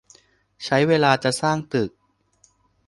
[0.65, 1.91] ใช้เวลาจะสร้างตึก